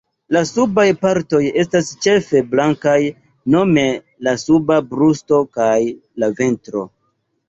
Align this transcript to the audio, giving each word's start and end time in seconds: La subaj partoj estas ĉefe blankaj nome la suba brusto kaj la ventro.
La 0.35 0.39
subaj 0.49 0.83
partoj 1.01 1.41
estas 1.63 1.91
ĉefe 2.05 2.39
blankaj 2.53 2.95
nome 3.55 3.83
la 4.29 4.33
suba 4.45 4.79
brusto 4.95 5.41
kaj 5.59 5.69
la 6.25 6.31
ventro. 6.41 6.83